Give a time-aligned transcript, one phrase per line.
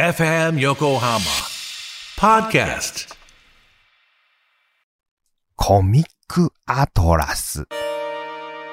[0.00, 1.18] FM Yokohama
[2.16, 3.12] Podcast
[5.56, 7.66] コミックアトラス。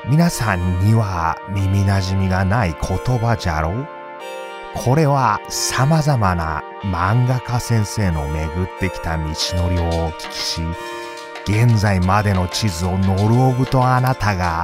[0.08, 3.72] 皆さんには耳馴染みがない言葉じゃろ？
[3.72, 3.88] う
[4.76, 10.62] これは様々な漫画家先生の巡ってきた道のりをお聞きし、
[11.48, 14.64] 現在までの地図をノルオブとあなたが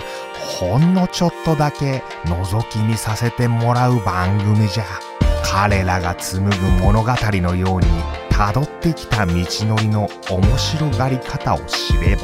[0.59, 4.85] ほんのちょっとだけ覗き見させてもらう番組じゃ。
[5.43, 7.87] 彼らが紡ぐ物語のように
[8.31, 12.23] 辿ってきた道のりの面白がり方を知れば、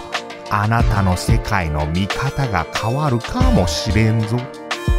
[0.49, 4.37] あなたの世界の見方が変わるかもしれんぞ。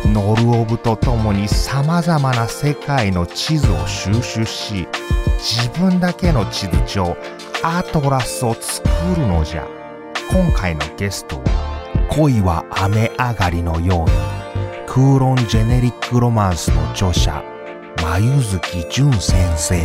[0.07, 4.87] ノルオブと共に様々な世界の地図を収集し、
[5.39, 7.17] 自分だけの地図帳、
[7.63, 9.67] アトラスを作るのじゃ。
[10.31, 11.43] 今回のゲストは、
[12.11, 17.43] 恋は雨上がりのように、クーロンジェネリックロマンスの著者、
[18.11, 19.77] 眉月淳先生。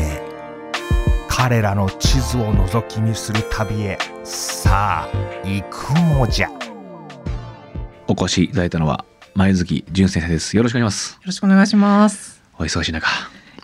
[1.28, 6.50] 彼らの地図を覗き見する旅へ、さあ、行くのじゃ。
[8.08, 9.04] お越しいただいたのは
[9.36, 10.56] 前月淳先生です。
[10.56, 11.14] よろしくお願いします。
[11.16, 12.42] よろしくお願いします。
[12.58, 13.08] お忙しい中、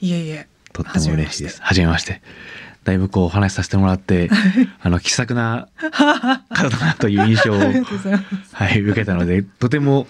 [0.01, 0.47] いえいえ。
[0.73, 1.61] とっても嬉しいです。
[1.61, 2.21] はじめまして。
[2.83, 4.29] だいぶこうお話しさせてもらって、
[4.81, 5.69] あの気さくな
[6.51, 7.59] 方だなという印象を。
[8.51, 10.05] はい、受けたので、とても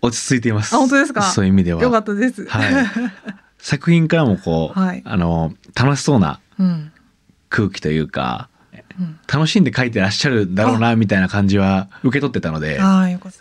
[0.00, 0.74] 落ち着いています。
[0.74, 1.22] あ、本当ですか？
[1.22, 1.80] そういう意味では。
[1.82, 2.44] よかったです。
[2.46, 2.72] はい。
[3.62, 5.02] 作品からもこう、はい。
[5.06, 6.92] あの楽しそうなうん。
[7.48, 8.48] 空気というか、
[8.98, 9.18] うん。
[9.32, 12.80] 楽しんで書いてらっしゃるんだろうなみたいな感じは受け取ってたので。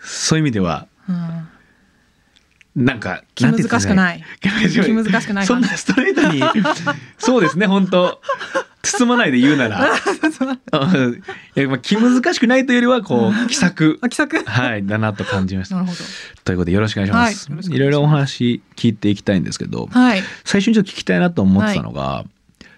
[0.04, 2.86] そういう意味ではうん。
[2.86, 4.24] なんか 気難しくない。
[4.40, 6.44] 気気難しくないそんなストレートに。
[7.18, 8.22] そうですね本当
[8.84, 9.92] 包まないで言うなら
[10.74, 11.14] うん
[11.56, 14.44] いやまあ気難しくないというよりはこう気さくあ、気さく？
[14.46, 15.94] はいだなと感じましたなるほ
[16.44, 19.88] ということでよろしくお願いします、はいよろいろいろお話聞いていきたいんですけど、ど。
[19.92, 20.24] はい。
[20.44, 22.26] 最初にちょっと聞きたいなと思ってたのが、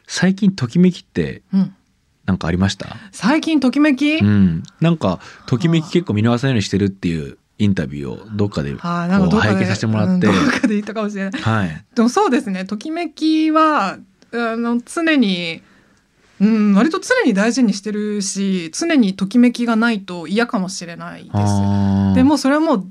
[0.06, 1.74] 最近ときめきってうん。
[2.26, 2.98] なんかありました？
[3.12, 4.16] 最近ときめき？
[4.18, 8.80] うんなんかときめき結構見逃さないようにしてるっていうインタビューをどっかでこう。
[8.82, 11.42] 拝見させてもらって、うんどっかで言ったかもしれない。
[11.42, 12.66] はいでもそうですね。
[12.66, 13.98] ときめきは、
[14.34, 15.62] あの、常に。
[16.44, 21.36] うん、割と常に大事にしてるし、常にときめきがないと嫌かもしれないです。
[22.16, 22.86] でもうそれはもう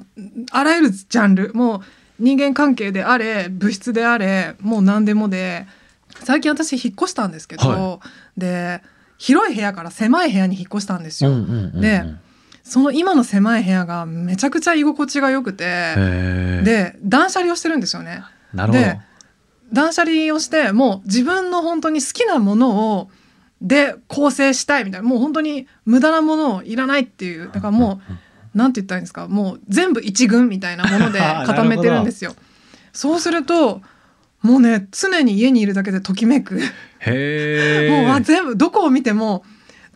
[0.51, 1.81] あらゆるジャンルもう
[2.19, 5.67] 人間関係であれ物質であれもう何でもで
[6.21, 8.01] 最近私引っ越したんですけど、は
[8.37, 8.83] で
[9.19, 11.31] 広い部屋から狭い部屋に引っ越したんですよ。
[11.31, 12.05] うんうんうんうんで
[12.65, 15.97] その今の狭い部屋がめちゃくちゃ居心地が良くて
[16.62, 18.23] で断捨離をしてるんですよね。
[18.55, 19.01] で
[19.73, 23.11] 断捨離をしてもう自分の本当に好きなものを
[23.62, 25.09] で構成したいみたいな。
[25.09, 27.50] もう本当に無駄なものをいらないっていう。
[27.53, 28.00] だからも
[28.55, 29.28] うなんて言ったらいいんですか？
[29.28, 32.34] もう全部一軍みたいなもので 固めてるんですよ。
[32.93, 33.81] そうすると
[34.43, 36.56] もうね常に家にいるだけでときめく。
[36.56, 36.62] もう
[38.11, 39.45] あ全部どこを見ても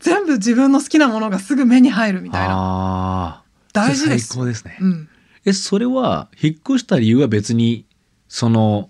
[0.00, 3.42] 全部自分の好きなものがすぐ目に入るみたいな。
[3.72, 4.28] 大事です。
[4.28, 5.08] 最高ですね、うん、
[5.44, 7.84] えそれは引っ越した理由は別に
[8.28, 8.88] その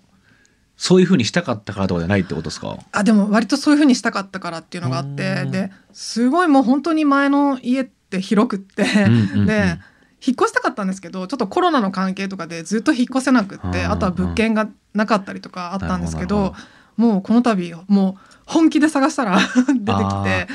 [0.77, 2.77] そういうふうにしたかったからとかじゃないってことですか？
[2.91, 9.45] あでも割とそういう風にしたかったからっていうのがあってですごいもう本当に前の家って広くって、うんうんうん。
[9.47, 9.79] で
[10.25, 16.55] 引っ越したかったんですけどちょっとコロナの関係とかでずっと引っ越せなくってあとは物件がなかったりとかあったんですけど
[16.97, 20.47] ほもうこの度もう本気で探したら 出てきて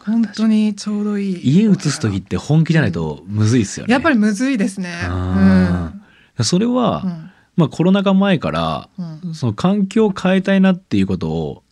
[0.00, 1.62] 本当にちょうどいい。
[1.62, 3.92] 家移す時って本気じゃないとむずいっすよね。
[3.92, 4.94] やっぱりむずいですね。
[5.04, 6.44] あー。
[6.44, 7.27] それは、うんうん
[7.58, 9.34] まあコロナ禍前からうん。
[9.34, 11.62] その環境を変えたいなっていうことを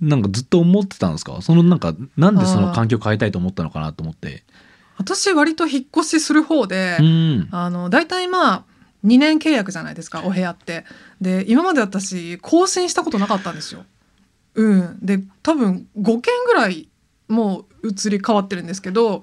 [0.00, 1.40] なんかずっと思ってたんですか？
[1.40, 4.42] そのなんかなんでその環境を変えたいと思ったのかなと思って。
[4.98, 7.48] 私割と引っ越しする方で、うん。
[7.52, 8.64] あの大体まあ
[9.04, 10.84] 2年契約じゃないですかお部屋って。
[11.20, 13.84] で今まで私更新したことなかったんですよ。
[14.56, 16.88] うん、で多分5件ぐらい
[17.28, 19.22] もう移り変わってるんですけど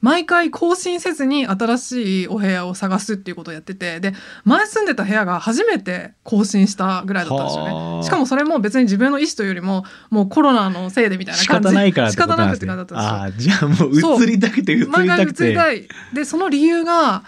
[0.00, 4.12] 毎回更新せずに新しいお部屋を探すっていうことをやっててで
[4.44, 7.96] 前住んでた部屋が初めて更新したぐらいだったんですよはあ。
[7.98, 13.54] ねしかもそれも別に自分の意思というよりももうコロナのせいでみたいな仕感じ方ないからなん仕方なくってですね感じだったんですよ。
[13.54, 15.88] ああじゃあもう移りたくて移り毎回移たくてりたい。
[16.12, 17.24] でその理由が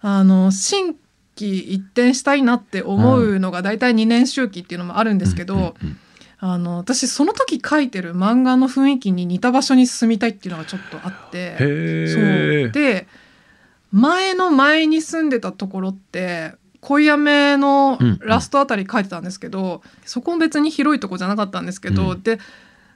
[0.00, 0.96] あの新
[1.36, 5.98] 規一転したいなって思うのが大体2年周期っていうのもあるんですけど、うんうんうん
[6.40, 11.56] あの私その時書いてる漫画の雰囲気に似た場所に住みたいっていうのがちょっとあって。
[12.14, 12.20] そ
[12.68, 12.70] う。
[12.72, 13.06] で
[13.90, 22.22] 前の前に住んでたところって恋やめのラストあたり書いてたんですけど、そこも別に広いとこじゃなかったんですけど、うん。
[22.22, 22.38] で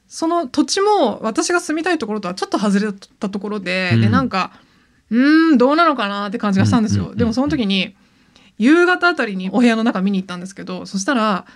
[0.06, 4.00] その土地も私が住みたいところとはちょっと外れたところで、うん。
[4.02, 4.52] でなんか
[5.10, 7.04] うーんどうなのかなって感じがしたんですよ。
[7.04, 7.08] うん。
[7.08, 7.12] うんうん。
[7.14, 7.96] うんでもその時に
[8.58, 11.46] 夕方あたりにお部屋の中見に行ったんですけどそしたら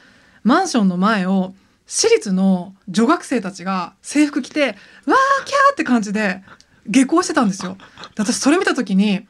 [0.42, 1.54] マンションの前を
[1.86, 5.14] 私立の女学生たちが制服着てわーキャー
[5.72, 6.42] って感じで
[6.86, 7.76] 下校してたんですよ。
[8.14, 9.26] で私それ見た時に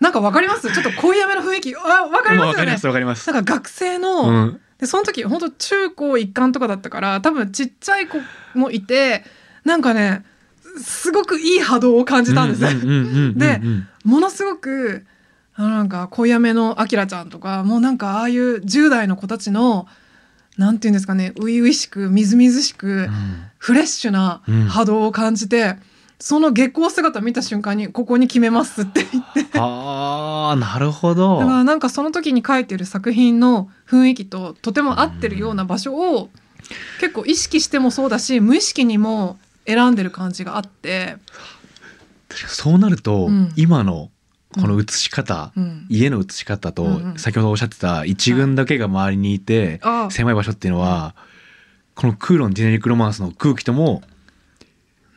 [0.00, 0.72] なんかわかります？
[0.72, 1.76] ちょっと濃いめの雰囲気。
[1.76, 2.48] あわかりますよね。
[2.48, 3.30] わかりますわかります。
[3.32, 4.60] なんか学生の、うん。
[4.78, 8.18] でその時本当中高一貫とかだったから多分ちっちゃい子
[8.54, 9.22] もいて
[9.64, 10.24] なんかね
[10.76, 13.60] すごくいい波動を感じたんです、で
[14.04, 15.06] ものすごく
[15.54, 19.86] あのなんか濃いめのあきらちゃんとかもうなんかああいう10代の子たちの
[20.56, 23.08] なんていうんですかね初々しくみずみずしく
[23.58, 25.76] フレッシュな波動を感じて、
[26.22, 29.58] その下校姿見た瞬間にここに決めますって言って。
[29.58, 31.40] ああなるほど。
[31.40, 36.30] だからなんかその時に書いてる作品の雰囲気ととても合ってるような場所を
[37.00, 41.16] 結構意識してもそうだし無意識にも選んでる感じがあって、
[42.46, 43.52] そうなると、うん。
[43.56, 44.11] 今の
[44.54, 47.18] この写し方、うん、家の写し方と、うんうん。
[47.18, 51.14] 先ほどおっしゃってた一軍だけが周りにいて、あ狭い場所っていうのは、
[51.94, 54.02] このクーロンジェネリックロマンスの空気とも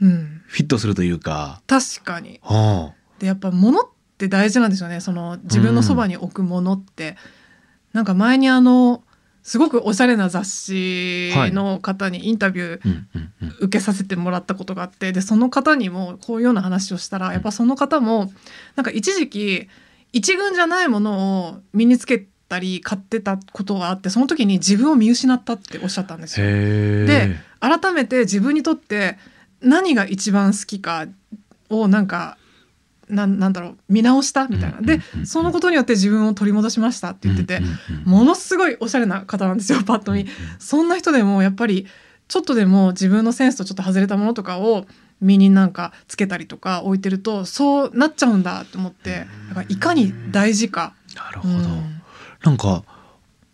[0.02, 2.40] うん、フィットするというか、確かに。
[2.44, 3.88] はでやっぱ物っ
[4.18, 5.00] て大事なんですよね。
[5.00, 7.16] その自分のそばに置くものって、
[7.94, 9.04] なんか前にあの
[9.45, 13.06] すごくおしゃれな雑誌の方にインタビュー
[13.59, 18.31] 受けさせてもらったことがあってでその方にもこういうような話をしたらやっぱその方も
[18.75, 19.69] なんか一時期
[20.12, 26.47] 一軍じゃないものを身につけたり買ってたことがあってその時に自分を見失ったっておっしゃったんですよ。
[26.47, 29.19] で改めて自分にとって
[29.62, 31.06] 何が一番好きか
[31.69, 32.39] をなんか
[33.10, 34.48] なんなんだろう見直した？
[34.48, 34.81] みたいな。
[34.81, 37.12] でそのことによって自分を取り戻しました？
[37.12, 37.62] って言ってて
[38.06, 40.25] ものすごいおしゃれな方なんですよパッと見。
[40.60, 41.88] そんな人でもやっぱり
[42.28, 44.86] ちょっとでも自分のセンスとちょっと外れたものとかを
[45.22, 49.28] 身になんかつけたりとか置いてるとそうなっちゃうんだと思って。
[49.50, 52.02] だからいかに大事か、なるほど、うん。
[52.44, 52.84] なんか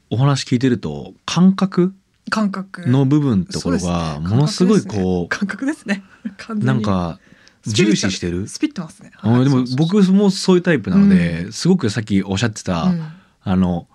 [0.10, 1.94] お話聞いてると感覚？
[2.30, 2.88] 感覚。
[2.88, 6.04] の部分ってところがものすごいこ感覚ですね。
[6.38, 6.66] 完う全に。
[6.66, 7.20] なんか
[7.66, 8.48] 重視してる？
[8.48, 13.02] スピってますね、あでもはいそうそう僕もそういうタイプなので、すごくさっきおっしゃってた、うん。
[13.44, 13.88] あの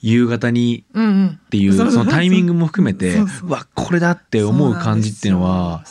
[0.00, 1.26] 夕方にうんうん。
[1.28, 5.84] っていうそうそのタイミングも含めてわこれだって思う感じっていうのは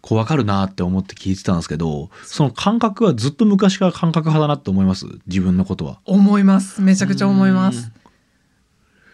[0.00, 5.06] こう分かるなって思って聞いてたんですけどその感覚はずっと昔から感覚派だなって思います？
[5.26, 6.00] 自分のことは。
[6.04, 6.82] 思います。
[6.82, 7.72] めちゃくちゃ思いまうん。
[7.72, 7.92] す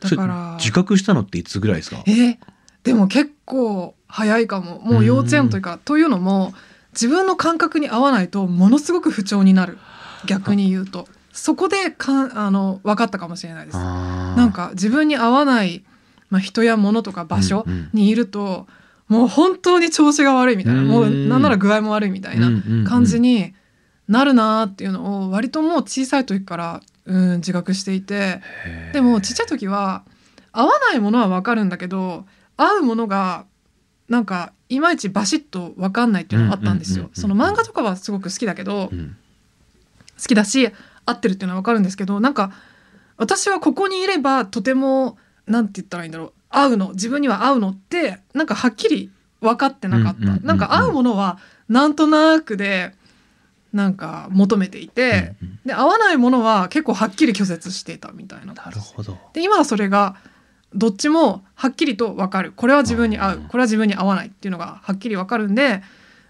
[0.00, 0.56] だから。
[0.58, 2.02] 自覚したのっていつぐらいですか？
[2.06, 2.38] え
[2.82, 4.80] でも結構早いかも。
[4.80, 6.54] もう幼稚園というかというのも
[6.92, 9.78] 自分の感覚に合わないとものすごく不調になる。
[10.26, 11.08] 逆に言うと。
[11.32, 13.78] そこでかんあの分かったかもしれないです。
[13.78, 15.84] ななんか自分に合わない、
[16.28, 17.90] まあ、人や物とか場所うんうん。
[17.92, 18.66] にいると、
[19.08, 20.88] もう本当に調子が悪いみたいな、うん。
[20.88, 22.48] もうなんなら具合も悪いみたいな
[22.88, 23.54] 感じに
[24.08, 28.40] なるなーっていうのを割ともう小さい時からうん自覚していて。
[28.92, 30.04] でもちっちゃい時は
[30.52, 32.26] 合わないものは分かるんだけど
[32.56, 33.46] 合うものが
[34.08, 37.10] なんかいまいちバシッと分かんないっていうのがあったんですよ。
[37.12, 39.16] その漫画とかはすごく好きだけどうん。
[40.16, 40.70] 好きだし
[41.06, 42.52] 合ってるっていうのは分かるんですけどなんか
[43.16, 46.32] 私はここにいればとてもなんて言ったらいいんだろう。
[46.48, 46.90] 合うの。
[46.92, 51.38] 自分には合うのってなんかはっきり分かってなかった、なんか合うものは
[51.68, 52.92] なんとなくで
[53.72, 55.58] なんか求めていて、うんうん。
[55.64, 58.52] で合わないものは結構はっきり拒絶していたみたいな。
[58.52, 59.18] なるほど。
[59.32, 60.16] で今はそれが
[60.74, 62.52] どっちもはっきりと分かる。
[62.54, 63.40] これは自分に合う。
[63.48, 65.82] これは自分に合わないっていうのがはっきり分かるんで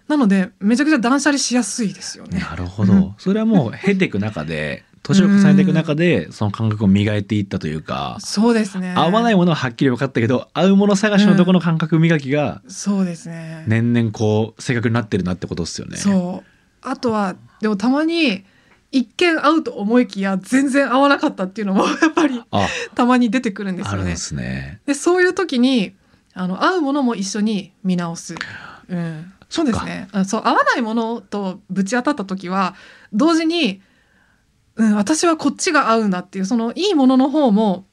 [0.07, 2.39] なのでめちゃくちゃ断捨離しやすいですよね。
[2.39, 8.93] なるほど、う んそれはもう経ていく中で年を重ねていく中でその感覚を磨いていったというか、そうですね。
[8.95, 13.63] 合わないものははっきり分かったけど合うもの探しのところの感覚磨きがそうですね。
[13.67, 15.97] 年々こう正確になってるなってことですよね。
[15.97, 16.47] そう。
[16.81, 18.43] あとはでもたまに
[18.91, 24.15] 一見合うと思いきや全然合わなかったっていうのもやっぱりあたまに出てくるんですよねで。
[24.17, 24.81] すね。
[24.85, 25.95] でそういう時に
[26.33, 28.35] あの合うものも一緒に見直す。
[28.89, 32.75] うん、そうですねあそう合わないものとぶち当たった時は
[33.13, 33.81] 同時に、
[34.75, 37.85] うん、私はこっちが合うんだっていうそのいいものの方も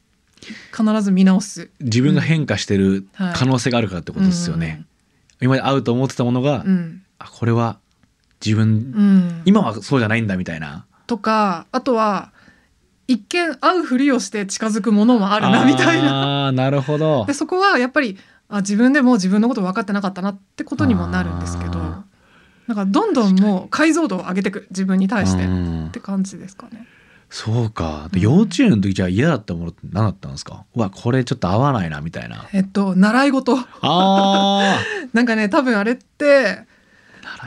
[0.76, 1.70] 必ず見直す。
[1.80, 4.84] 自分が変化してるはい可能性があるからってことですよね。
[5.40, 6.68] 今まで合うと思ってたものが、うん。
[6.68, 7.80] うんあこれは
[8.44, 10.86] 自分、うん今はそうじゃないんだみたいな。
[11.08, 12.30] とかあとは
[13.08, 16.04] 一見合うふりをして近づくものもあるなみたいな。
[16.04, 16.46] な。
[16.46, 17.32] あーなるほどで。
[17.34, 22.04] そこはやっぱりあ自分でも自分のこと分かってなかったなってことにもなるんですけどあ
[22.66, 25.50] なんかどんどんもう解像度を上げていく自分に対してっう
[25.86, 26.86] んて感じですかね。
[27.30, 28.08] そうか。
[28.12, 30.64] でうん幼稚園の時じゃあ嫌だったものって何だったんですか？
[30.76, 32.46] うわこれちょっと合わないなみたいな。
[32.52, 34.78] えっと習い事あ
[35.14, 36.64] なんかね多分あれって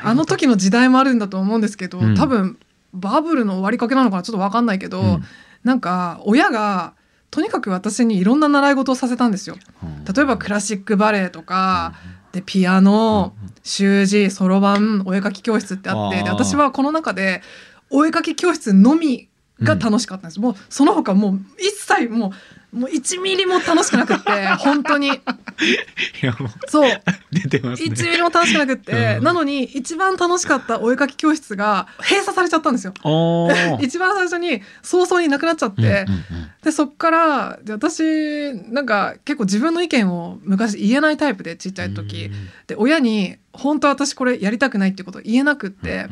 [0.03, 0.09] あ。
[0.09, 2.57] あの時の時代もあるんだと思うんですけど、うん多分
[2.93, 5.23] バブルの終わりかけなのかなちょっと分かんないけど、うん。
[5.63, 6.93] なんか親が
[7.29, 9.57] とにかく私にいろんな習い事をさせたんですよ。
[9.83, 10.05] うん。
[10.05, 11.93] 例えばクラシックバレエとか、
[12.31, 13.33] でピアノ
[13.63, 17.41] 習字そろばんお絵描き教室ってあってで私はこの中で
[17.89, 19.27] お絵描き教室のみ
[19.61, 22.31] が楽しかったんです、もうその他もう一切もう
[22.71, 25.07] もう1ミリも楽しくなくって 本当に。
[25.07, 25.11] い
[26.21, 26.91] やもうそう。
[27.31, 27.89] 出てますね。
[27.89, 29.23] 1ミリも楽しくなくって、うん。
[29.23, 32.93] なのに一番楽しかったお絵描き教室が閉鎖されちゃったんですよ。
[33.81, 42.29] 一番最初に早々になくなっちゃって、うんうんうんでそっからで私なんか結構自分の意見を昔言えないタイプでちっちゃい時、
[42.67, 46.07] で親に本当私これやりたくないってことを言えなくって、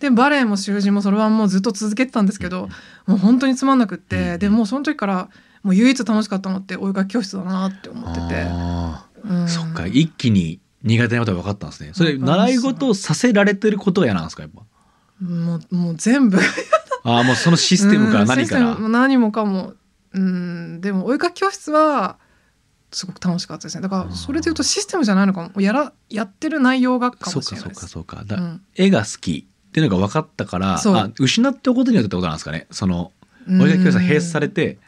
[0.00, 2.68] でバレエも習字もそろばんもずっと続けてたんですけど、
[3.06, 5.28] もう本当につまんなくって、でもうその時から
[5.64, 9.44] もう唯一楽しかったのってお絵描き教室だなって思ってて、あうん。
[9.44, 11.90] ーそっか一気に苦手なことが分かったんですね。
[11.94, 14.62] それ習い事をさせられてることが嫌なんですかやっぱ？
[15.24, 16.38] もうもう全部。
[17.02, 18.74] ああもうそのシステムから何から？
[18.74, 19.74] ムも何もかも。
[20.12, 22.18] うんでもお絵描き教室は
[22.92, 23.82] すごく楽しかったですね。
[23.82, 25.60] だからそれでいうとシステムじゃないのかも。
[25.60, 27.88] やらやってる内容がかそうかそうかもしれないです。
[27.88, 28.62] そうかだ、うん。
[28.76, 30.94] 絵が好きっていうのが分かったからそう。
[30.96, 32.66] あ失ったことによってってことなんですかね。
[32.70, 33.10] その
[33.48, 33.60] うん。
[33.62, 34.78] お絵描き教室が閉鎖されて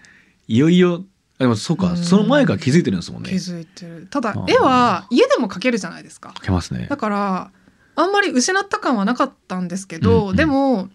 [0.48, 1.04] いよいよ
[1.38, 1.96] あでもそうかうん。
[1.96, 3.30] その前から気づいてるんですもんね。
[3.30, 4.06] 気づいてる。
[4.10, 6.32] ただ絵は家でも描けるじゃないですか。
[6.36, 6.86] 描けますね。
[6.88, 7.50] だから
[7.94, 10.36] あんまり失った感はなかったんですけど、うんうん。
[10.36, 10.88] でも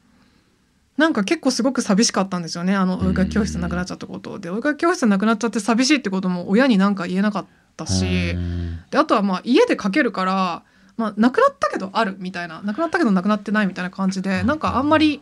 [0.97, 2.75] なんか結構すごく寂しかったんですよね。
[2.75, 4.49] あのお絵描き教室なくなっちゃったことで。
[4.49, 7.45] お絵描き教室なくなっちゃって寂しいってことも親になんか言えなかっ
[7.77, 8.31] たし。
[8.31, 10.63] うんであとはまあ家で描けるから、
[10.97, 12.61] まあ、なくなったけどあるみたいな。
[12.61, 15.21] なくなったけどなくなってないみたいな感じでなんかあんまり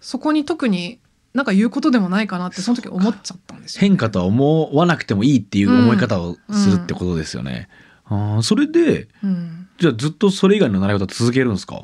[0.00, 0.98] そこに特に
[1.34, 7.68] なんか言うことでもないかなってその時思っちゃったんですよ、変化とは思わなくてもいいっていう思い方をするってことですよね。
[8.04, 11.80] あーそれでうん、じゃあずっとそれ以外の習い事は続けるんですか？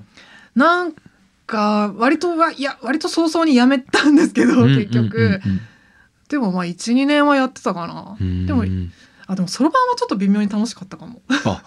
[0.54, 0.92] なん
[1.46, 5.40] か割とはいや割と早々にやめたんですけど結局、
[6.28, 8.26] でもまあ12年はやってたかな、うん。
[8.26, 8.92] うんうんでもうん
[9.30, 11.20] あでもそろばんはちょっと微妙に楽しかったかも。
[11.44, 11.62] あ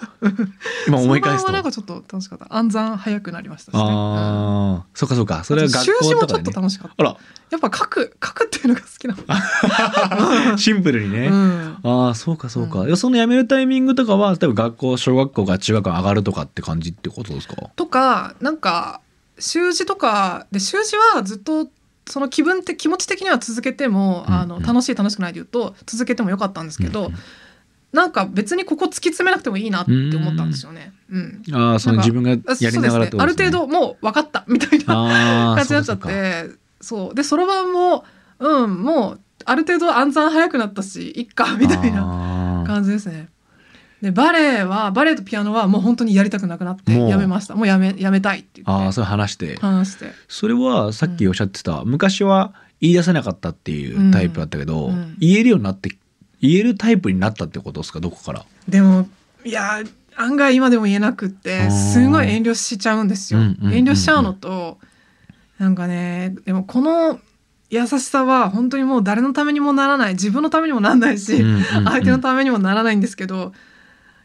[0.88, 1.52] 今思い返すと。
[1.52, 2.48] なんかちょっと楽しかった。
[2.50, 3.88] 暗算早くなりましたしね、うん。
[3.88, 5.44] ああ、そうかそうか。
[5.44, 6.96] それは学習字もちょっ校と楽しかった。
[6.98, 7.18] あら。
[7.52, 9.16] やっぱ書く書くっていうのが好きな
[10.52, 10.58] の。
[10.58, 11.78] シンプルにね、うん。
[11.84, 12.98] ああそうかそうか、うん。
[12.98, 17.56] その辞めるタイミングとかは例えば学校小学校が中学校上がるとかって感じってことですか？
[17.76, 19.02] とかなんか
[19.38, 21.68] 習字とかで習字はずっと
[22.08, 27.16] その気分って気持ち的には続けても、あの楽しい楽しくないで言うと続けてもよかったんですけど、うんうん
[27.92, 30.94] なんか別にここ突き詰めなくてもいいなって思ったんですよね。
[31.10, 31.44] うん。
[31.54, 32.38] ああその自分がや
[32.70, 37.16] りながらね、ある程度もう分かったみたいなあ感じになっちゃってそう。
[37.16, 38.06] でそろばんも
[38.40, 43.30] うんもうある程度暗算早くなったしいっかみたいなな感じですね。
[44.02, 47.56] でバレエはバレエとピアノはもう本当にやりたくなくなってやめました。
[47.56, 48.86] もうやめやめたいって言って。
[48.86, 49.58] ああそれ話して。
[49.58, 50.12] 話して。
[50.28, 54.94] それはさっきおっしゃってた、昔は言い出せなかったっていうタイプだったけど、うん。
[54.94, 55.16] うん。
[55.20, 55.96] 言えるようになって
[56.42, 58.00] 言えるタイプになったってことですか？
[58.00, 58.46] どこから？
[58.68, 59.08] でも
[59.44, 59.82] いや
[60.16, 61.72] 案外今でも言えなくっあてー。
[61.72, 64.78] すごい遠慮しちゃうんですよ、うんうんうんうん遠慮しちゃうのと
[65.58, 67.20] なんかねでもこの
[67.70, 71.64] 優しさは本当にもう誰のためにもならない自分のためにもならないし、うんうんうん。
[71.86, 73.54] 相手のためにもならないんですけど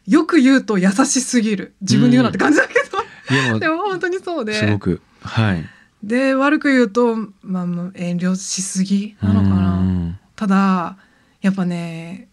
[0.05, 1.73] よく言うと優しすぎる。
[1.81, 2.97] 自分で言うなって感じだけど、
[3.41, 4.53] でもでも本当にそうで。
[4.53, 5.01] すごく。
[5.21, 5.65] はい。
[6.01, 10.19] で悪く言うと、まあ、まあ遠慮しすぎなのかうなん。
[10.37, 10.97] ただ
[11.41, 12.29] やっぱね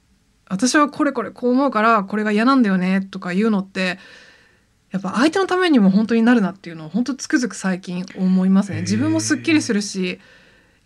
[0.48, 3.98] 私はこれこれこう思うからこれが嫌なんだよねとか言うのって
[4.90, 8.82] やっぱ相手のためにも本当になるなっていうのを本当つくづく最近思いますね。
[8.82, 10.20] 自分もすっきりするし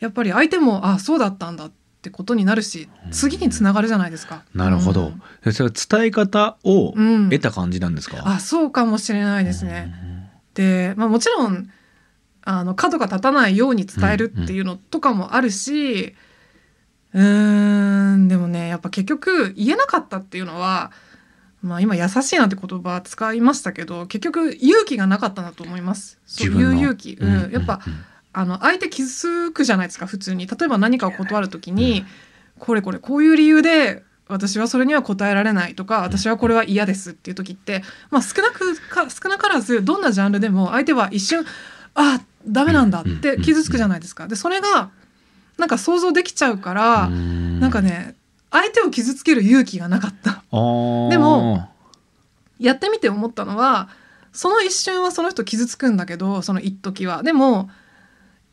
[0.00, 4.44] やっぱり相手もあそうだったんだってことになるし次につながるじゃないですか。
[4.54, 5.12] なるほど、
[5.44, 9.92] でそれは伝え方をうん、うん得た感じなんですか、あそうかもしれないですね。
[10.54, 11.68] で、まあ、もちろん
[12.42, 20.92] あの角が立たないように伝えるっていうのとかもあるしうーんでもねやっぱ結局言えなかったっていうのは、
[21.62, 26.18] まあ、今優しいなんて言葉使いましたけど結局勇気がなかったんだと思います。
[26.26, 27.50] そういう勇気、うん。
[27.50, 27.80] やっぱ
[28.32, 30.46] あの相手傷つくじゃないですか普通に。
[30.46, 32.04] 例えば何かを断る時に、
[32.58, 41.44] これこれこういう理由で私はそれには答えられないとか私はこれは嫌ですっていう時って、まあ、少なくか少なからずどんなジャンルでも相手は一瞬
[41.94, 44.28] あダメなんだって傷つくじゃないですか。
[44.28, 44.90] でそれが
[45.58, 48.14] なんか想像できちゃうから、ななんかね
[48.50, 50.42] 相手を傷つける勇気がなかった。
[51.10, 51.68] でも
[52.58, 53.88] やってみて思ったのは
[54.32, 57.22] その一瞬はその人傷つくんだけどその一時は。
[57.22, 57.68] でも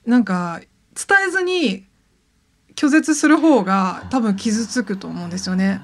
[0.06, 0.62] なんか
[0.96, 1.86] 伝えずに
[2.76, 5.82] 拒絶する方が多分傷つくと思うんですよね。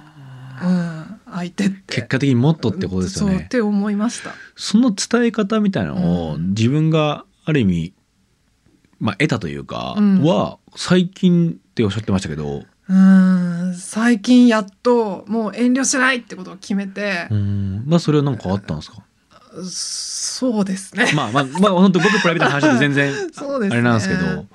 [0.62, 1.96] うん、相手って。
[1.96, 3.36] 結果的にもっとってことですよね。
[3.36, 4.32] そうって思いました。
[4.56, 7.94] その伝え方みたいなのをう自分がある意味、
[9.00, 10.24] まあ、得たというか、うん。
[10.24, 17.28] は最近っておっしゃってましたけど、うーん最近やっともう遠慮しないってことを決めて。
[17.32, 17.84] う、ん。
[17.86, 19.04] まあそれは何かあったんですか？
[19.70, 21.12] そうですね。
[21.14, 23.74] まあまあまあ本当ごくプライベートな話で全然 そうですね。
[23.74, 24.46] あれなんですけど。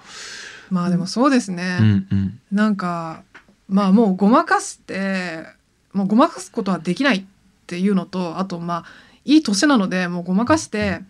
[0.70, 1.78] まあでもそうですね。
[1.80, 2.40] うんうん。
[2.50, 3.22] なんか
[3.68, 5.44] まあもうごまかして
[5.92, 7.24] もうごまかすことはできないっ
[7.66, 8.84] ていうのとあとまあ
[9.24, 11.02] いい年なのでもうごまかして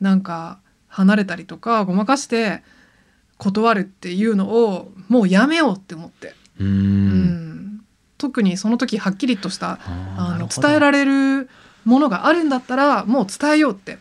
[0.00, 2.62] なんか離れたりとかごまかして
[3.38, 7.20] 断るっていうのをもうやめようって思って、うーうん。
[7.76, 7.80] ん
[8.18, 9.78] 特にその時はっきりとした
[10.16, 11.50] あの伝えられる
[11.84, 13.98] ものがあるんだったらもう伝えようって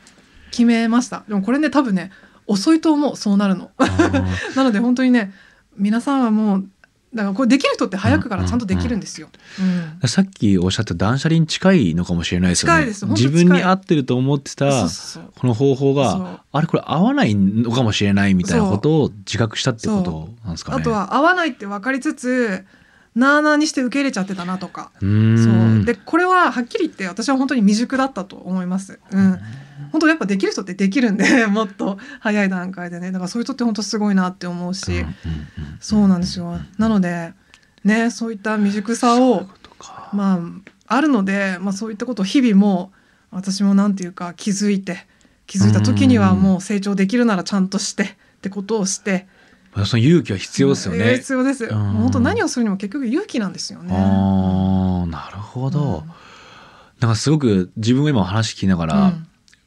[0.51, 1.23] 決めました。
[1.27, 2.11] でもこれね多分ね
[2.47, 3.15] 遅いと思う。
[3.15, 3.71] そうなるの。
[4.55, 5.33] なので本当にね
[5.77, 6.69] 皆さんはもう
[7.15, 9.29] だからこれできる人って早くからちゃんとできるんですよ。
[10.01, 10.09] うん。
[10.09, 12.87] さっきおっしゃった断捨離に近いのかもしれないですよね。
[13.11, 14.87] 自分に合ってると思ってた
[15.39, 20.81] この方法があれこれ合わないのかもしれないみたいなことを自覚したってことなんですかね。
[20.81, 22.65] あとは合わないって分かりつつ
[23.15, 24.91] なあなあにして受け入れちゃってたなとか。
[24.99, 25.85] そう。
[25.85, 28.99] でこれははっきり言って私は本当に未熟だったと思います。
[29.09, 29.39] うん、
[29.95, 33.13] 本当やっぱできる人ってできるんで もっと早い段階でね。
[33.13, 35.13] だからそういう人って本当すごいなって思うし、うんうんうん
[35.79, 36.59] そうなんですよ。
[36.77, 37.33] なので
[37.85, 39.47] ねそういった未熟さを
[40.11, 40.33] ま
[40.87, 42.91] ああるので、まあ、そういったことを日々も
[43.31, 45.07] う私もなんていうか気づいて
[45.47, 48.07] 気づいた時にはもう成長できるならちゃんとしてっ
[48.41, 49.27] てことをして。
[49.85, 51.65] その勇気は必要ですよえーね必要です。
[51.65, 51.77] うん。
[51.77, 53.93] もう本当何をするにも結局勇気なんですよね。
[53.93, 56.05] ああなるほど、
[57.01, 58.89] なんかすごく自分が今話聞きながうん。
[58.89, 59.13] ら、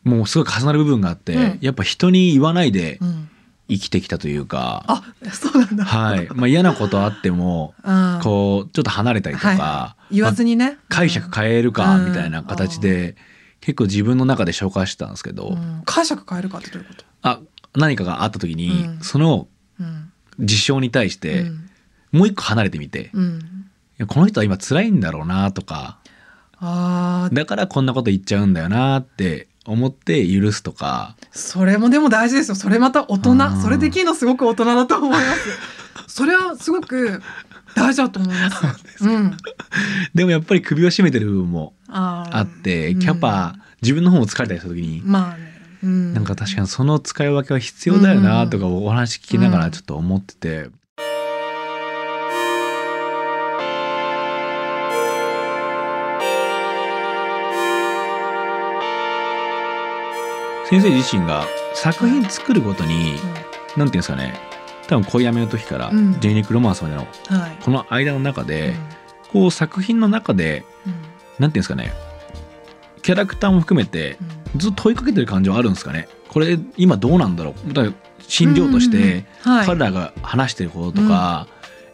[0.05, 1.59] もうすごい重なる部分があって、うん。
[1.61, 3.09] やっぱ人に言わないでうん。
[3.09, 3.31] うん
[3.71, 5.85] 生きてきたというか、あそうなんだ。
[5.85, 6.27] はい。
[6.33, 7.75] まあ、嫌なことあっても
[8.23, 12.07] こうちょっと離れたりとか、は言わずにね、解釈変えるかうん。
[12.07, 13.15] みたいな形で、
[13.61, 15.83] 結構自分の中で消化してたんですけど、うん。
[15.85, 17.41] 解釈変えるかってどういうこと、あ
[17.77, 19.01] 何かがあった時に、うん。
[19.03, 20.13] そのうん。
[20.41, 21.71] 事象に対してうん。
[22.13, 23.11] もう一個離れてみて、
[24.09, 25.99] この人は今辛いんだろうなとか。
[26.61, 31.17] だからこんなこと言っちゃうんだよなって思って許すとか。
[31.31, 32.55] それもでも大事ですよ。
[32.55, 33.31] それまた大人。
[33.33, 33.63] うん。
[33.63, 35.49] それできるのすごく大人だと思います
[36.09, 37.23] それはすごく
[37.75, 39.05] 大事だと思います。
[39.05, 39.37] うん。
[40.15, 42.99] でもやっぱり首を絞めてる部分もあって、うん。
[42.99, 45.49] キャパ自分の方も疲れたりした時に、まあね、
[45.83, 50.71] うん、なんか確かにその使い分けは必要だよなとかお話聞きながらちょっと思ってて、
[60.69, 64.35] 先生自身が作品作るごとに、なんていうんですかね。
[64.87, 66.21] 多分恋やめの時から、うん。
[66.21, 67.57] ジェニック・ロマンスまでのうんはい。
[67.63, 68.75] この間の中で、
[69.33, 70.93] こう作品の中でうん。
[70.93, 71.93] なんていうんですかね。
[73.03, 74.19] キャラクターも含めて
[74.55, 74.61] うん。
[74.61, 76.09] ずっと問いかけてる感じはあるんですかね。
[76.29, 77.73] これ今どうなんだろう。
[77.73, 81.47] だから心情として彼らが話してることとか、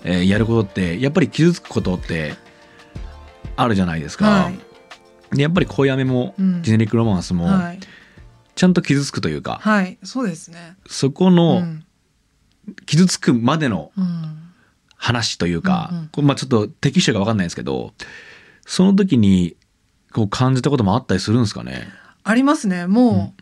[0.02, 2.34] えーやることってやっぱり傷つくことって
[3.56, 4.26] あるじゃないですか。
[4.26, 5.36] はい。
[5.36, 6.62] でやっぱり恋やめも、うん。
[6.62, 7.78] ジェネリック・ロマンスもはい
[8.54, 10.76] ちゃんと傷つくというか、はいそうですね。
[10.86, 11.84] そこのうん。
[12.86, 14.40] 傷つくまでのうん。
[14.96, 16.08] 話というか、うんうん。
[16.08, 17.92] こうまあ、ちょっと適してるか分かんないですけど
[18.64, 19.54] その時に
[20.12, 21.88] こう感じたこともあったりするんですかね？
[22.22, 22.86] ありますね。
[22.86, 23.32] もう、うん。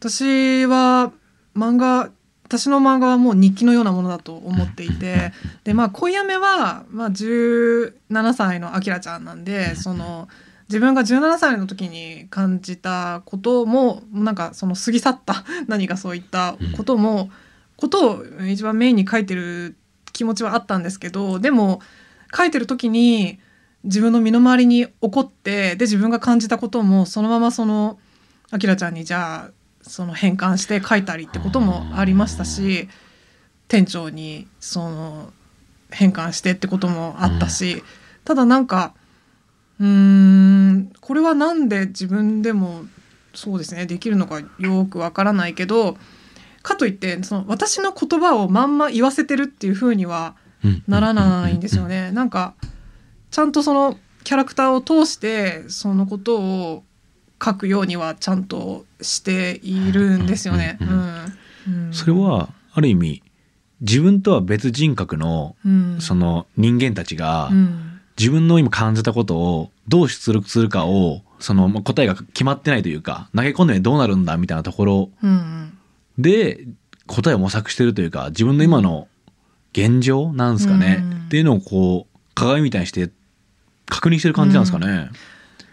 [0.00, 1.12] 私は
[1.56, 2.10] 漫画
[2.44, 5.32] 私の漫画はもう日記のようなものだと思っていて
[5.64, 10.28] でまあ恋やめは、まあ、17歳のあきらちゃんなんでその
[10.68, 17.30] 自分が17歳の時に感じたこともなんかその過ぎ去った 何かそういったことも、
[17.76, 19.76] ことを一番メインに書いてる
[20.12, 21.80] 気持ちはあったんですけどでも
[22.34, 23.40] 書いてる時に
[23.82, 27.98] 自分の身の回りに起こってで自分が感じたこともそのままその
[28.50, 29.50] あきらちゃんにじゃあ
[29.82, 32.88] その変換して書いたりってこともありましたし
[33.68, 35.32] 店長にその
[35.90, 37.82] 変換してってこともあったし、
[38.24, 38.94] ただなんか
[39.80, 42.82] うーんこれはなんで自分でも
[43.34, 45.96] そうですねできるのかよくわからないけど
[46.62, 50.34] かといってその私の言葉をまんま言わせてるっていう風には
[50.88, 52.10] ならないんですよね。
[52.12, 52.54] なんか
[53.30, 56.84] ちゃんとそのキャラクターを通してそのことを
[57.44, 60.78] 書くようにはちゃんとしているんですよね。
[61.92, 63.22] それはある意味
[63.80, 65.96] 自分とは別人格のうん。
[66.00, 75.78] その人間たちがうん自分の今感じたことをどう出力するかをそのまあ答えが決まってないというか投げ込んでどうなるんだみたいなところうん
[76.18, 76.66] で
[77.06, 79.08] 答えを模索してるというか自分の今の
[79.72, 81.18] 現状なんですかね、うん。
[81.26, 83.10] っていうのをこう鏡みたいにして
[83.86, 85.10] 確認してる感じなんですかね。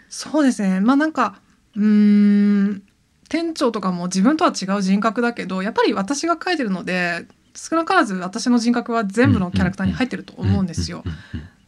[0.08, 0.80] そうですね。
[0.80, 1.40] まあなんか
[1.76, 2.82] うーん
[3.28, 11.02] 店長とかも自分とは違う人格だけどやっぱり私が書いてるので少なからず私の人格は全部のキャラクターに入ってると思うんですよ。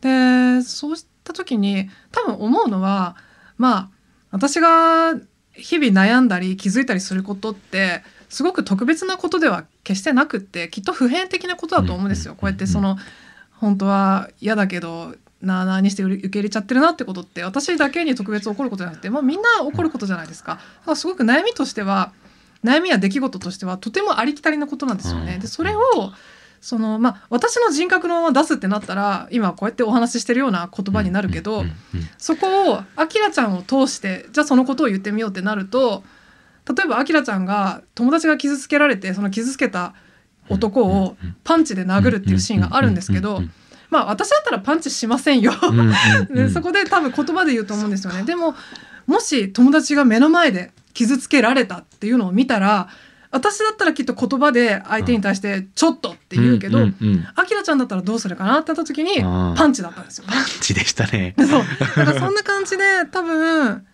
[0.04, 3.16] でそうした時に多分思うのは
[3.56, 3.90] まあ
[4.30, 5.14] 私が
[5.52, 12.34] 日々悩んだり気づいたりすることってすごく特別なことでは決してなくってきっと普遍的なことだと思うんですよ。
[12.34, 12.98] こうやってその
[13.52, 20.54] 本当は嫌だけどなあなあにして受け入れちゃってるなってことって私だけに特別起こることじゃなくて、まあ、みんな起こることじゃないですか。
[20.54, 22.12] だからすごく悩みとしては
[22.62, 25.38] 悩みや出来事としてはとてもありきたりなことなんですよね。
[25.40, 25.80] でそれを
[26.64, 31.62] そのまあ、私の人格のまま出すってなったら今こうやってお話ししてるような言葉になるけど、
[32.16, 36.02] そこをあきらちゃんを通してじゃあそのことを言ってみようってなると
[36.66, 39.92] 例えばあきらちゃんが友達が傷つけられてその傷つけた
[40.48, 43.42] 男をパンチで殴るっていうシーンがあるんですけど。
[43.90, 45.52] まあ私だったらパンチしませんよ。
[46.34, 48.22] でそこで多分言葉で言うと思うんですよね。
[48.24, 48.56] でも
[49.06, 52.88] もし友達が目の前で傷つけられたっていうのを見たら
[53.34, 56.78] 私だったらきっと言葉で相手に対して「ちょっと」って言うけど
[57.34, 59.20] あきらちゃんだったらどうするかなって言った時に
[59.56, 60.24] パンチだったんですよ。
[60.28, 61.34] パンチでしたね。
[61.40, 61.48] そう。
[61.80, 63.84] だからそんな感じで多分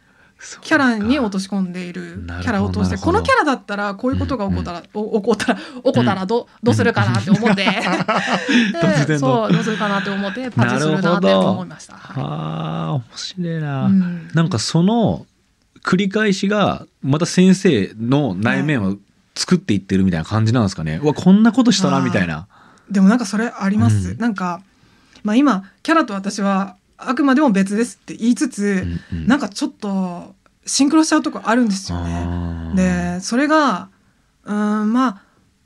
[0.61, 7.65] キャラに落とし込んでいるキャラを通してこのキャラだったらこういうことが起こったら、うんうん、起こったら起こったらど,、うどうするかなって思って。
[9.07, 11.95] でそうどうするかなって思ってパンチするなって思いました。
[11.95, 15.25] ああ面白いな、うん、なんかその
[15.83, 18.97] 繰り返しがまた先生の内面を
[19.35, 21.01] 作っていってるみたいな感じなんですかね。
[21.03, 22.47] うわこんなことしたなみたいな。
[22.91, 24.11] でもなんかそれあります。
[24.11, 24.63] うん、なんか
[25.23, 30.35] まあ今キャラと私はあくまでも別ですって言いつつ、うんうん、なんかちょっと
[30.67, 32.75] シンクロしちゃうとこあるんですよね。
[32.75, 33.89] でそれが
[34.45, 35.23] うんまあ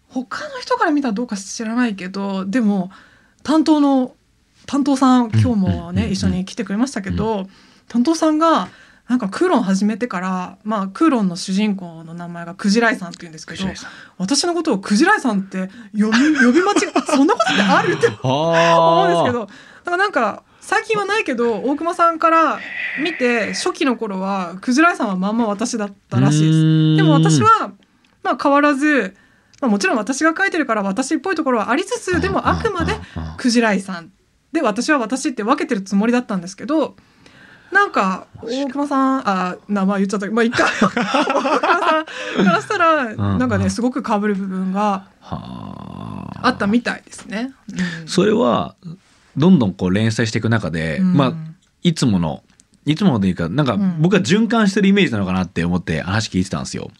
[0.08, 2.90] 他の人から見たらどうか知らないけどでも
[3.42, 4.14] 担当の
[4.66, 7.48] 担当さん今日もね、一緒に来てくれましたけど、
[7.88, 8.68] 担当さんが
[9.08, 13.64] なんかクーロン始めてから、まあ、クーロンの主人公の名前がクジライさんって言うんですけど
[14.16, 16.10] 私のことをクジライさんって呼び呼
[16.52, 22.58] び間違えそんなことってあるって 思うんですけどだからなんか最近はないけど大熊さんから
[23.02, 26.96] 見て初期の頃はクジライさんはまんま私だったらしいです。
[26.96, 27.72] でも私は、
[28.22, 29.14] まあ、変わらず、
[29.60, 32.94] まあ、もちろん私が書いてるから私っぽいところはありつつでもあくまで
[33.36, 34.10] クジライさん
[34.52, 36.96] で私は私って分けてるつもりだったんですけど。
[37.74, 46.50] なんか大熊さんあ名前言っちゃったまあいっか大熊さんからしたらなんかねすごくかぶる部分があ。
[46.50, 47.52] ったみたいですね。
[48.02, 48.76] うん、それは
[49.36, 51.34] どんどんこう連載していく中で、うん、まあ
[51.82, 52.44] いつもの
[52.86, 56.92] いつものでいいかなんか僕は循環してるイメージなのかなって思って話聞いてたんですよ。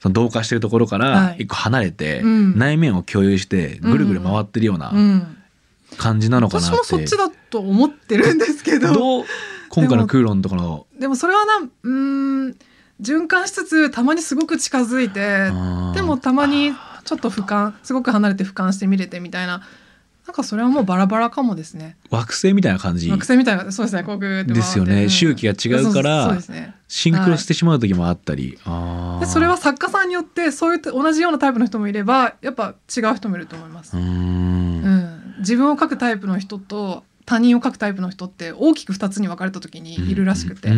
[0.00, 4.92] その同化してるところから一個離れて、内面を共有してぐるぐる回ってるような
[5.96, 8.92] 感じなのかなって、私もそっちだと思ってるんですけど。
[8.92, 9.24] どう
[9.74, 12.56] 今回のクーロンとかのでもそれはなうん
[13.00, 15.50] 循環しつつたまにすごく近づいて
[15.94, 16.72] でもたまに
[17.04, 19.62] ちょっと俯瞰すごく離れて俯瞰して見れてみたいな
[20.26, 21.98] なんかそれはもうバラバラかもですね。
[22.08, 23.10] 惑星みたいな感じ。
[23.10, 25.10] 惑星みたいな、そうですね、航空ですよね。
[25.10, 26.38] 周期が違うから、
[26.88, 28.58] シンクロしてしまう時もあったり。
[28.64, 33.94] はい、でそれは作家さんによってそういう同じようなタイプの人もいれば、やっぱ違う人もいると思います。
[33.94, 34.06] うんう
[34.88, 40.68] ん自分を書くタイプの人と他人を書くタイプの人って大きく2つに分かれた時にいるらしくて、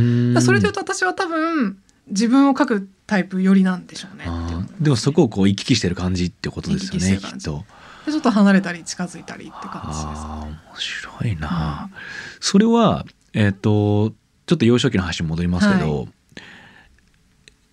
[0.41, 1.79] それでいうと私は多分
[2.09, 4.27] 自分を書くタイプよりなんでしょうね。
[4.81, 7.65] でもそこをこう行き来してる感じってことですよねきっと。
[8.07, 10.13] でちょっと離れたり近づいたりって感じです、ね、
[10.71, 11.97] 面白いな、うん、
[12.41, 14.15] それはえっ、ー、と
[14.47, 16.09] ちょっと幼少期の話に戻りますけど、はい、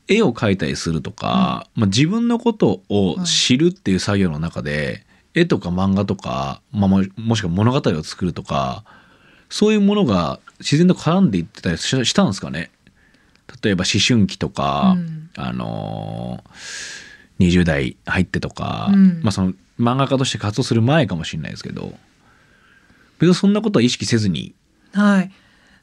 [0.08, 8.84] 絵を描いたりするとか、うん、まあ、自分のことを知るっていう作業の中で、うん、絵とか漫画とか、まあ、もしくは物語を作るとか
[9.50, 12.72] そういうものが自然と絡んでいってたりしたんですかね。
[13.62, 14.96] 例えば思春期とか、
[15.38, 18.90] あのー、20代入ってとか、
[19.22, 21.94] まあ、その漫画家として活動する前かもしれないですけど
[23.20, 24.54] 別にそんなことは意識せずに。
[24.94, 25.32] はい。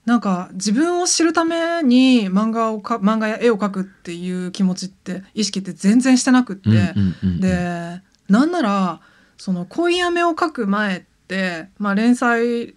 [0.04, 6.94] なんか自分を知るために漫画をか漫画や絵を描くっていう気持ちって意識って全然してなくって、
[7.38, 9.00] でなんなら
[9.40, 12.74] その恋やめを描く前って、まあ、連載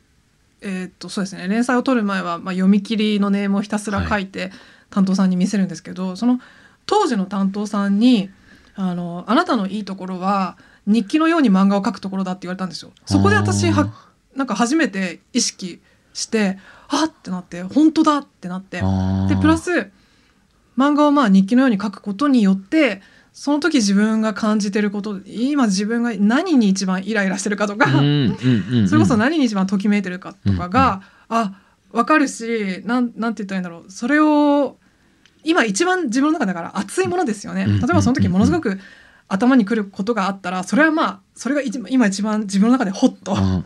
[0.62, 1.50] えー、っとそうですね。
[1.50, 4.50] 連載を取る前は、まあ、読み切りのネームをひたすら書いて
[4.90, 6.40] 担当さんに見せるんですけど、はい、その
[6.86, 8.30] 当時の担当さんに
[8.76, 12.92] あの「あなたのいいところは日記のように漫画を描くところだって言われたんですよ。
[13.06, 13.94] そこで私は
[14.34, 15.82] なんか初めて意識
[16.14, 18.82] してあってなって本当だってなって。
[19.28, 19.92] でプラス
[20.78, 23.02] 漫画をまあ日記のように書くことによって
[23.34, 31.60] その時自分が感じてること今自分が何に一番イライラしてるかとか、それこそ何に一番ときめいてるかとかが、うんうん、あ
[31.92, 34.78] 分かるしなんなんて言ったらいいんだろうそれを
[35.44, 37.66] 今一番自分の中だから熱いものですよね。
[37.66, 38.80] 例えばその時ものすごく
[39.28, 43.34] 頭にくることがあったらそれはまあそれが一今一番自分の中でホット。
[43.34, 43.62] うんうんうんうん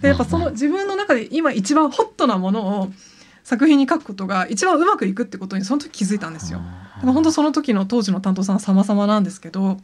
[0.00, 2.92] でやっぱその自分の中で今一番ホットなものを
[3.44, 6.60] 作品に書くことが一番うまくいくってことにその時気づいたんですよ。
[7.02, 9.76] でも本当その時の当時の担当さん様々なんですけど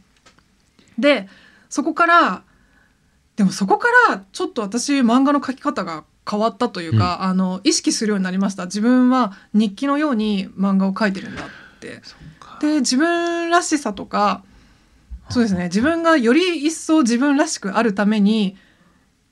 [0.97, 1.27] で
[1.69, 2.43] そこから
[3.35, 8.65] でもそこからちょっと私漫画の書き方が変わったというか、あの意識するようになりました。
[8.65, 11.45] 自分は日記のように漫画を書いてるんだっ
[11.79, 12.01] て。
[12.59, 14.43] で自分らしさとか
[15.29, 15.65] そうですね。
[15.65, 18.57] 自分がより一層自分らしくあるために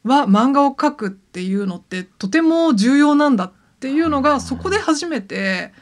[0.04, 5.73] は漫画を描くっていうのってとても重要なんだっていうのがそこで初めて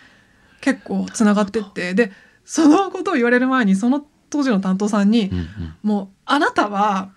[0.65, 2.11] 結構つながってってで
[2.43, 5.47] そのことを言われる前にその当時の担当さんにうんうん。
[5.83, 7.11] もうあなたは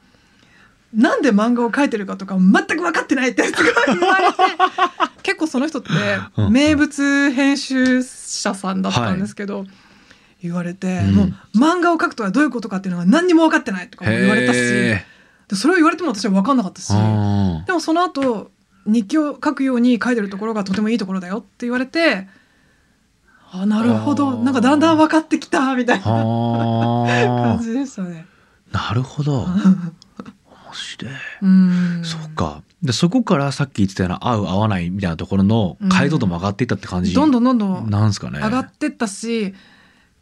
[0.95, 4.39] なんで漫画を描いてるかとか全く分かってないってすごい言われて
[5.25, 5.89] 結構その人って
[6.37, 9.67] うん名物編集者さんだったんですけど、
[10.43, 11.15] 言われて、うん。
[11.15, 15.05] もう漫画を描くとはどういうことかっていうのが何にも分かってないとかも言われたしへ
[15.49, 18.51] でそれを言われても私は分かんなかったしーでもその後
[18.87, 22.29] 日記を書くように書いてるところがとてもいいところだよって言われて
[23.51, 24.43] あなるほあどー。
[24.43, 28.27] なんかだんだん分かってきたみたいなは 感あじでしたね。
[28.73, 29.43] なるほど。
[29.43, 29.49] 面
[30.73, 31.13] 白い。
[31.43, 32.01] うん。
[32.05, 32.63] そうか。
[32.83, 38.39] でそこからさっき言ってたような合う合わないみたいなところの解像度も上がっていったって感じどんどんどんどんなんですかね。
[38.39, 39.55] 上がってったし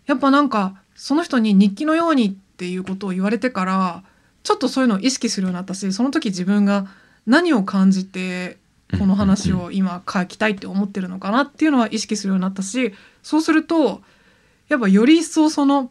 [0.06, 4.02] やっぱなんかその人に日記のようにっていうことを言われてから
[4.42, 6.86] ちょっとそういうのを意識するようになったしその時自分が
[7.26, 8.56] 何を感じて
[8.98, 14.00] この話を今書きたいって思ってるのかなっていうのは意識するようになったしそうすると
[14.68, 15.90] やっぱより一層その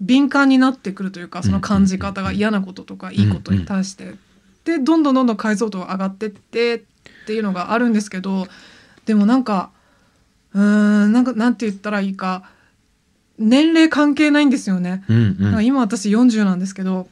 [0.00, 4.14] 敏感になってくるというかその感じ方が嫌なこととかいいことに対して。
[4.64, 6.80] でどんどんどんどん解像度が上がってってっ
[7.26, 8.48] ていうのがあるんですけど
[9.04, 9.70] でもなんか
[10.52, 12.50] うーんなんかなんて言ったらいいか
[13.38, 15.04] 年齢関係ないんですよね。
[15.08, 15.38] うんうん。
[15.38, 17.08] だから今私40なんですけど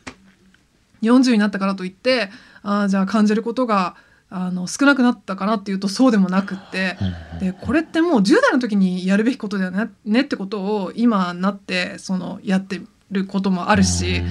[1.02, 2.30] 40になったからといって
[2.62, 3.94] あーじゃあ感じることが
[4.36, 6.96] あの少なくなったかなっていうとそうでもなくって
[7.38, 12.80] でこれってもう10代の時にやるべきことだよねねってことを今なってそのやって
[13.12, 14.22] ることもあるし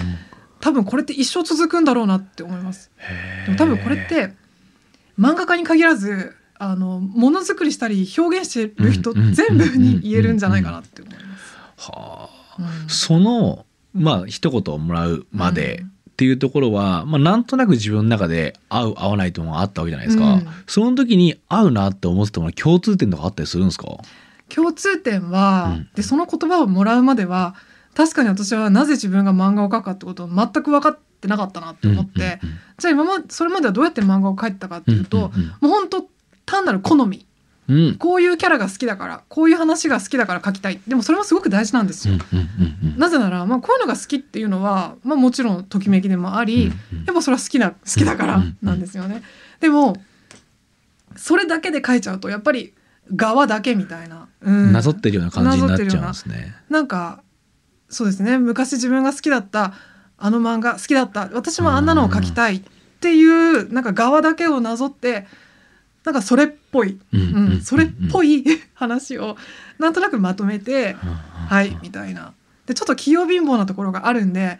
[0.59, 2.91] 多分これって一生続くんだろうなって思います。
[3.45, 4.33] でも多分これって
[5.17, 11.91] 漫画家に限らずあのものづくりしたり表現してる人全部に言えるんじゃないかなって思います。
[11.91, 12.61] はあ。
[12.61, 12.89] うん。
[12.89, 20.47] そのまあ一言をもらうまでっていうところは、まあ、なんとなく自分の中で合う合わないというのがあったわけじゃないですか、うん。
[20.67, 23.87] その時に合うなって思ってたもの共通点とかあったりするんですか？
[24.47, 25.89] 共通点は、うん。
[25.95, 27.55] でその言葉をもらうまでは
[27.95, 35.47] 確かに私はなぜ自分が漫画を描くかってことを全く分かってなかったなって思って、うんうんじゃあ今まそれまではどうやって漫画を描いてたかっていうと、うんうん。
[35.49, 36.05] もう本当
[36.45, 37.25] 単なる好み
[37.99, 40.79] こういうキャラが好きだからこういう話が好きだから描きたい。
[40.87, 42.15] でもそれもすごく大事なんですよ。
[42.97, 47.05] なぜなら、まあ、こういうのが好きっていうのは、まあ、もちろんときめきでもあり、うんうん。
[47.05, 49.23] やっぱそれは好きな好きだからなんですよね。
[49.59, 49.95] でも
[51.15, 52.73] それだけで書いちゃうとやっぱり
[53.15, 54.73] 側だけみたいな、うん。
[54.73, 56.55] なぞってるような感じになっちゃうんですね。
[56.69, 57.23] なんか
[57.89, 58.37] そうですね。
[58.37, 59.73] 昔自分が好きだった
[60.17, 61.29] あの漫画好きだった。
[61.33, 62.61] 私もあんなのを描きたいっ
[62.99, 65.27] ていうなんか側だけをなぞって
[66.05, 67.23] なんかそれっぽい、うんう
[67.55, 68.39] んそれっぽい。
[68.43, 69.37] い話を
[69.79, 70.95] なんとなくまとめて
[71.47, 72.33] はいみたいな。
[72.65, 74.57] でちょっと器用貧乏なところがあるんで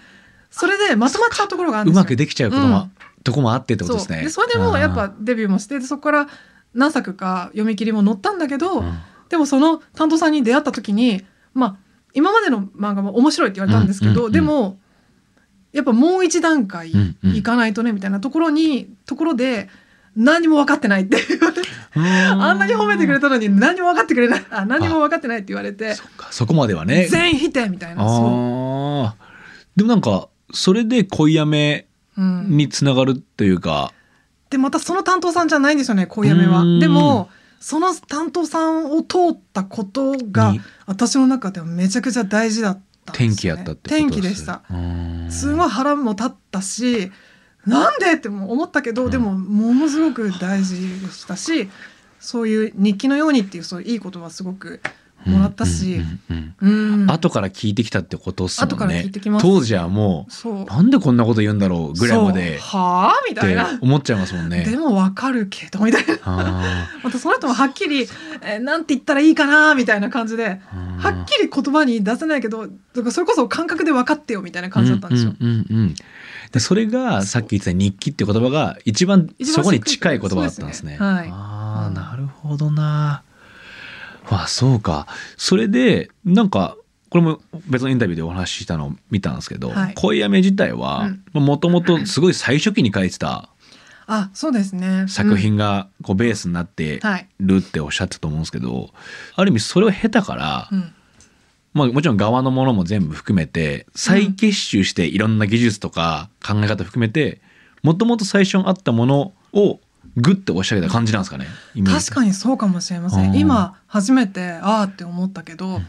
[0.52, 2.02] それでまとまっちゃうところがあるんですよ。
[2.02, 2.90] うまくできちゃうことも、
[3.24, 4.22] とこもあってってことですね。
[4.22, 6.28] でそれでもやっぱデビューもしてでそこから
[6.74, 8.94] 何作か読み切りも載ったんだけど、うん。
[9.30, 11.76] でもその担当さんに出会った時にまあ
[12.14, 14.32] 今までの漫画も面白いって言われたんですけど、うんうんうん。
[14.32, 14.78] でも
[15.72, 17.36] やっぱもう一段階うんうん。
[17.36, 19.70] いかないとねみたいなところにところで
[20.16, 27.08] 何も分かってないって言われてあんなに褒めてくれたのに何も分かってくれないあ何も分かってないって言われてそっかそこまではね。
[27.08, 29.16] 全否定みたいな。
[29.76, 33.92] でもなんかそれで恋やめう、うん、につながるというか、
[34.52, 36.64] でまたその担当さんじゃないんですよね恋やめは。
[36.80, 40.62] でもその担当さんを通ったことがに。
[40.86, 42.74] 私の中ではめちゃくちゃ大事だっ
[43.06, 43.26] たね。
[43.26, 44.62] 転機やったってことです転機でした。
[44.70, 45.28] うん。
[45.32, 47.12] すごい腹も立ったし
[47.66, 48.14] なんで？
[48.14, 49.12] っても思ったけど、うん。
[49.12, 51.70] でもものすごく大事でしたし
[52.20, 54.82] そういう日記のようにっていうそういういい言葉すごく
[55.26, 57.12] もらったし、うんうんうんうん。
[57.12, 59.10] 後から聞いてきたってことっすもんね。
[59.42, 60.62] 当時はもそう。
[60.64, 64.64] うなんでこんなこと言うんだろうぐらいまではあみったていな、思っちゃいますもんね。
[64.64, 66.18] でもわかるけどみたいな。
[66.24, 68.08] あまたその人もはっきり、
[68.42, 71.02] えーなんて言ったらいいかなみたいな感じでー。
[71.02, 72.68] はっきり言葉に出せないけど
[73.12, 75.36] それこそ感覚で分かってよみたいな感じだったんですよ。
[75.40, 75.96] うんうんうんうん。
[76.52, 80.98] でそれがさっき言ってた日記っていう言葉が一番そこに近い言葉だったんですね。
[80.98, 81.06] すね。
[81.06, 81.30] はい。
[81.32, 82.84] ああ、うんなるほどな。
[82.84, 83.24] わ
[84.42, 85.08] あそうか。
[85.38, 86.76] それでなんか
[87.10, 89.94] これも別のインタビューでお話ししたのを見たんですけど、はい。
[89.94, 93.50] 恋やめ自体はもともと すごい最初期に書いてた
[94.08, 95.06] あそうですね。
[95.08, 97.00] 作品がこうベースになって
[97.40, 98.90] るっておっしゃってたと思うんですけど
[99.36, 100.94] ある意味それを経たから、うん、
[101.74, 107.42] まあ、もちろん側のものも全部含めて再結集していろんな技術とか考え方含めて
[107.82, 109.80] もともと最初にあったものを
[110.16, 111.48] グッて押し上げた感じなんですかね
[111.86, 113.32] 確かにそうかもしれませうん。
[113.32, 115.82] ん今初めてああって思ったけど、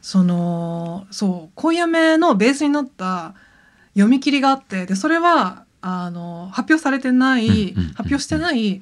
[0.00, 3.34] そのそう恋やめのベースになった
[3.92, 8.80] 読み切りがあってでそれはあの発表されてない、うんうんうん発表してない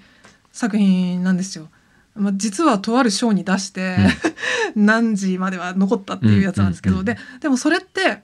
[0.53, 1.69] 作品なんですよ。
[2.15, 3.97] まあ、実はとある章に出して、
[4.75, 7.15] 何時までは残ったっていうやつなんですけど、うんうんうん。
[7.15, 8.23] ででもそれって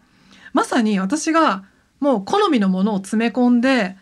[0.52, 1.64] まさに私が
[2.00, 3.96] もう好みのものを詰め込んで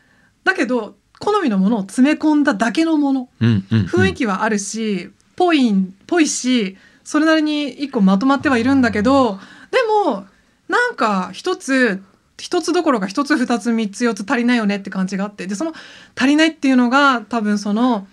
[0.45, 3.29] だけど好みのものを詰め込んだだけのもの。
[3.41, 3.87] うんうんうん。
[3.87, 10.27] 雰囲気はあるし、ぽいんぽいしそれなりに一個まとまってはいるんだけどでも
[10.69, 12.03] なんか一つ
[12.37, 15.47] 一つどころか一つ二つ三つ四つ足りないよねって感じがあって。
[15.47, 15.73] でその
[16.15, 18.07] 足りないっていうのが多分その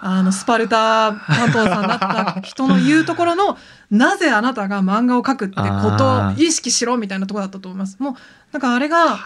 [0.00, 3.56] あのスパルタ担当さんだった人の言うところの
[3.90, 5.64] なぜあなたが漫画を描くってこ
[5.96, 7.96] とを意識しろみたいなところだったと思います。
[7.98, 8.14] もう
[8.52, 9.18] なんかあれが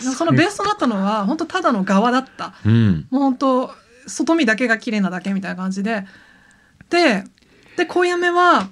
[0.00, 2.54] そのベースとなったのは本当ただの側だった。
[2.64, 3.06] うん。
[3.10, 3.70] もう本当
[4.06, 6.06] 外見だけが綺麗なだけみたいな感じで。
[6.90, 7.24] で
[7.76, 8.68] で恋やめは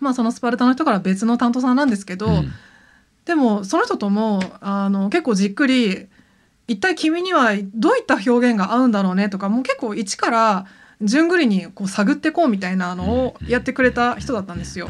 [0.00, 2.52] まあそのスパルタの人から別の担当さんなんですけど、うん。
[3.24, 6.06] でもその人ともあの結構じっくり
[6.66, 10.66] 一体君にはどういった表現が合うんだろうねとかもう結構一から
[11.02, 14.88] 順繰りにこう探ってこうみたいなのをやってくれた人だったんですよ。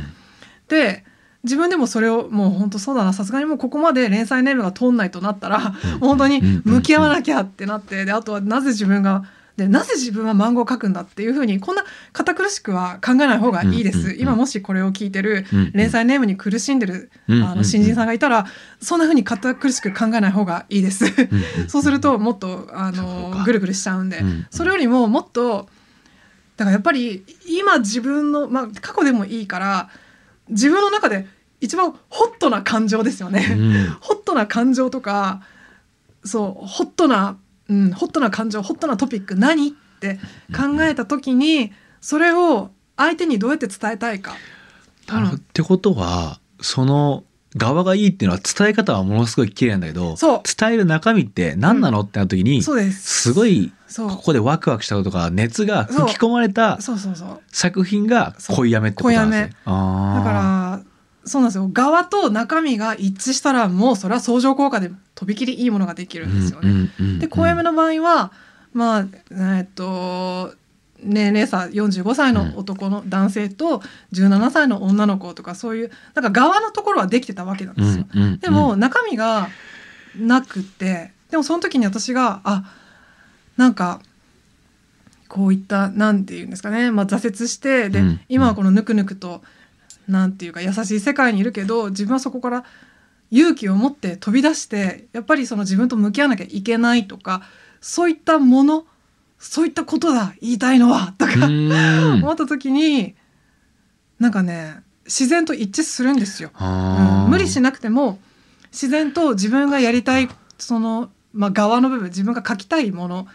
[0.69, 1.05] で
[1.43, 3.13] 自分でもそれをもう本当そうだな。
[3.13, 9.25] さすがにもうここまで連載ネームが通んないとなったら、本当に向き合わなきゃってなってであとはなぜ自分が
[9.57, 15.73] でなぜ自分は漫画を描くんだっていうふうにこんな堅苦しくは考えない方がいいです、今もしこれを聞いてるうん。
[15.73, 17.43] 連載ネームに苦しんでる、うん。
[17.43, 18.47] あの新人さんがいたら
[18.81, 21.05] そんなふうに堅苦しく考えない方がいいです。
[21.05, 21.69] うん。
[21.69, 24.47] そうするともっとあのぐるぐるしちゃうんで、うん。
[24.51, 25.69] それよりももっと
[26.57, 29.91] だからやっぱり今自分の、まあ、過去でもいいから
[30.51, 31.27] 自分の中で
[31.61, 33.47] 一番ホットな感情ですよね。
[33.51, 35.43] うんホットな感情とか
[36.25, 40.19] そうホットな、うん、ホットな感情ホットなトピック何って
[40.55, 44.35] 考えた時にそれを相手にどうやって伝えたいか。
[45.09, 47.25] なるってことはその
[47.57, 52.71] 側がいいっていうのは伝え方はものすごい綺麗なんだけど伝える中身って何なのってなった時にす。
[52.93, 56.79] すごいここでワクワクしたこととか熱が吹き込まれた
[57.51, 59.55] 作品が恋やめってことなんですね。
[59.65, 60.91] だから
[61.25, 61.69] そうなんですよ。
[61.73, 66.71] 側と中身が一致したらもうそれは相乗効果でとびきりいいものができるんですよね。
[66.71, 68.33] うんうんうんうんで恋やめの場合は
[68.73, 69.07] まあ
[69.59, 70.55] えっと
[71.03, 73.83] 年齢差45歳の男の男性と
[74.13, 78.07] 17歳の女の子とかそういうなんか側のところはできてたわけなんですよ。
[78.13, 78.39] うんうんうん。
[78.39, 79.49] でも中身が
[80.17, 82.65] なくてでもその時に私があ
[83.57, 84.01] なんか
[85.29, 88.21] こういったなんていうんですかね、まあ、挫折してで、うん。
[88.29, 89.43] 今はこのぬくぬくと
[90.09, 92.65] なんていうか優しい世界にいるけど自分はそこから
[93.31, 97.43] 勇気を持って飛び出してやっぱりその自分と向き合わなきゃいけないとか
[97.81, 98.87] そういったもの
[99.41, 101.73] そういったことだ言いたいのはとか、うん
[102.23, 103.17] 思った時に
[104.19, 106.51] なんかね自然と一致するんですよ。
[106.61, 108.21] うん無理しなくても
[108.71, 113.27] 自然と自分がやりたいその、まあ、側の部分自分が書きたいもの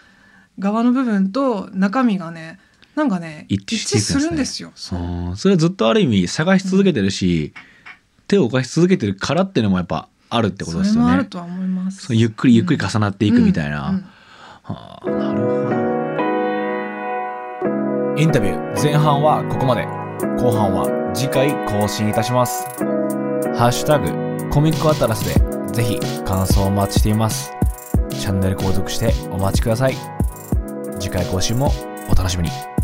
[0.59, 2.59] 側の部分と中身がね
[2.93, 4.71] なんかね一致してねするんですよ。
[4.75, 7.51] それはずっとある意味探し続けてるし、
[8.27, 11.07] 手を動かし続けてるからっていうのもやっぱあるってことですよね。
[11.07, 12.13] もあるとは思います。
[12.13, 13.89] ゆっくりゆっくり重なっていくみたいな。
[13.89, 14.05] うんうん
[14.65, 15.74] はあなるほど。
[18.17, 19.85] インタビュー前半はここまで。
[20.41, 22.65] 後半は次回更新いたします。
[23.57, 27.51] ハッシュタグコミックアトラスでぜひ感想をお待ちしています。
[28.09, 29.97] チャンネル購読してお待ちください。
[30.97, 31.73] 次回更新も
[32.09, 32.74] お楽しみに。